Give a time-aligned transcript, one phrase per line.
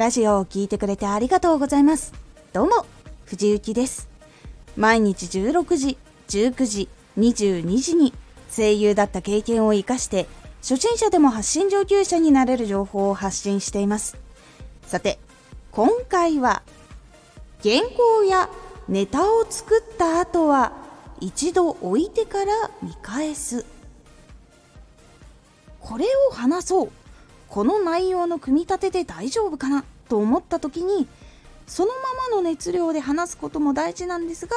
[0.00, 2.14] ラジオを聴いてくれてありがとうございます。
[2.54, 2.86] どうも、
[3.26, 4.08] 藤幸です。
[4.74, 6.88] 毎日16時、19時、
[7.18, 8.14] 22時に
[8.50, 10.26] 声優だった経験を活かして
[10.62, 14.16] 初心者でも発信上級者になれる情報を発信しています。
[14.86, 15.18] さて、
[15.70, 16.62] 今回は
[17.62, 18.48] 原稿や
[18.88, 20.72] ネタを作った後は
[21.20, 23.66] 一度置いてから見返す。
[25.78, 26.92] これを話そう
[27.50, 31.06] この内容の組み立てで大丈夫かなと思った時に
[31.68, 34.56] そのままの熱量で話すことも大事なんですが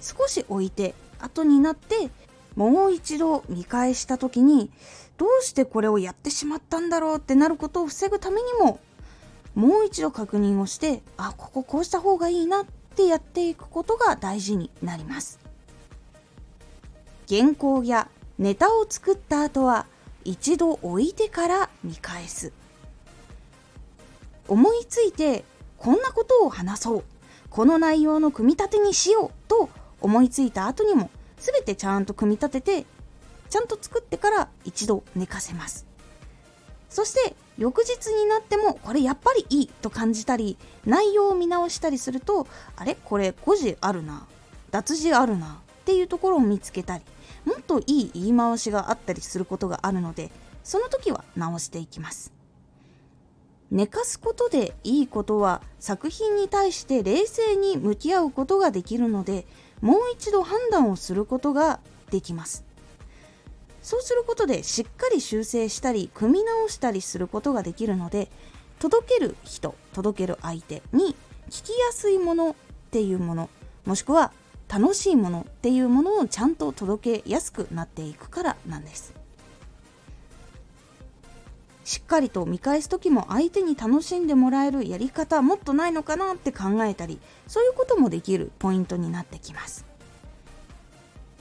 [0.00, 2.10] 少し置いて後になって
[2.54, 4.70] もう一度見返した時に
[5.18, 8.78] どうしてこれをやってしまったんだろうってなることを防ぐためにも
[9.56, 15.40] もう一度確認をしてあこここうした方がいいなってやっていくことが大事になります。
[17.28, 18.08] 原稿や
[18.38, 19.86] ネタを作った後は
[20.24, 22.52] 一度置いてから見返す。
[24.48, 25.44] 思いついて
[25.78, 27.04] こんなことを話そう。
[27.50, 29.68] この内容の組み立てにしようと
[30.00, 32.86] 思いついた後にも全てちゃんと組み立てて
[33.48, 35.86] ちゃんと作ってから一度寝かせます。
[36.90, 42.96] そして翌日になってもこれやっぱりいいと感じたり内容を見直したりするとあれ？
[42.96, 44.26] これ誤字あるな。
[44.70, 45.60] 脱字あるな。
[45.82, 47.04] っていうところを見つけたり
[47.44, 50.32] もっといい言い回しがあったりすることがあるので
[50.64, 52.32] その時は直していきます。
[53.74, 59.46] 寝かすことでいいことは作品に対して冷静に向き合うことができるので
[59.80, 62.64] もう一度判断をすることができます。
[63.82, 68.30] そうすることでしっかり修正したり組み直したりすることができるので
[68.78, 71.16] 届ける人届ける相手に
[71.50, 72.54] 聞きやすいものっ
[72.92, 73.50] ていうもの
[73.84, 74.32] もしくは
[74.68, 79.23] 楽しいものっていうものをちゃんと届けやすくなっていくからなんです。
[81.84, 89.84] しっかりと見返す時も相手に楽しんでもらえるやり方もっとないのかなって考えたりそういうこともできるポイントになってきます。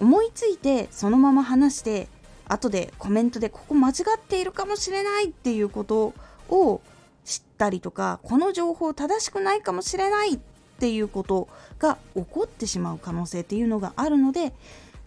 [0.00, 2.08] 思いついてそのまま話して
[2.46, 6.14] 後でコメントでここ間違っているかもしれないっていうこと
[6.48, 6.80] を
[7.24, 10.38] 知ったりとかこの情報正しくないかもしれないっ
[10.78, 11.48] ていうこと
[11.78, 14.52] が起こってしまう可能性っていうのがあるので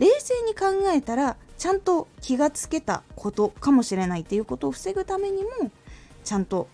[0.01, 5.49] 冷静に考えたらちゃんと気がつけたことかもしれないっていうことを防ぐためにも
[6.23, 6.67] ちゃんと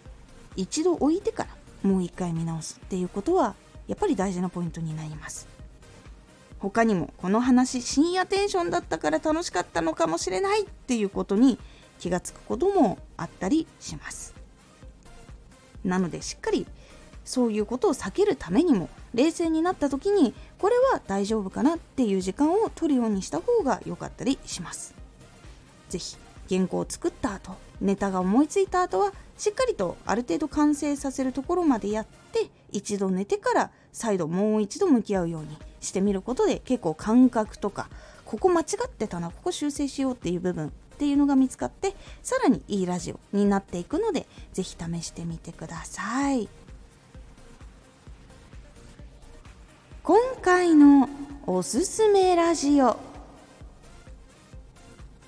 [0.56, 1.50] 一度置いてから
[1.90, 3.56] もう一回見直すっていうことは
[3.88, 5.46] やっぱり大事なポイントになります。
[6.60, 11.60] 他にもこの話深夜テンションだったから楽しかったのかもしれないっていうことに
[12.00, 14.34] 気がつくこともあったりします。
[15.84, 16.66] なのでしっかり
[17.28, 24.96] そういうことを避けるためにも冷静になった時にこれは大丈夫かなっていう時間を取るようにした方が良かったりします。
[25.90, 26.18] 是非
[26.50, 27.52] 原稿を作った後
[27.82, 37.90] ネタが思いついた後はしっかりとある程度完成させるところまでやって一度寝てから再度もう一度向き合うようにしてみることで結構感覚とか
[38.24, 41.94] ここ間違ってたなここ修正しようっていう部分っていうのが見つかって
[42.24, 46.67] さらにいいラジオになっていくので是非試してみてください。
[50.42, 51.09] 回の
[51.46, 52.98] おすすめラジオ。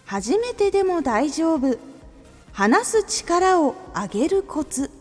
[0.06, 1.78] 初めてでも大丈夫。
[2.52, 4.92] 話す力を上げるコツ。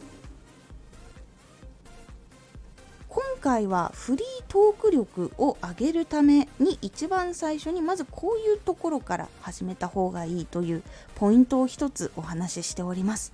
[3.09, 10.83] 今回はフリートーク力を上げるために一番最初にまずこういうところから始めた方がいいという
[11.17, 13.33] ポイントを一つお話ししております。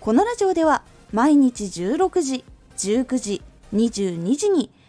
[0.00, 2.44] このラジオでは毎日16時
[2.76, 3.42] 19時
[3.72, 4.70] 22時に